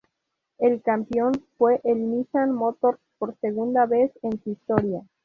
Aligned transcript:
El 0.57 0.81
campeón 0.81 1.31
fue 1.59 1.79
el 1.83 2.09
Nissan 2.09 2.53
Motors, 2.53 2.97
por 3.19 3.37
segunda 3.39 3.85
vez 3.85 4.11
en 4.23 4.43
su 4.43 4.49
historia. 4.49 5.03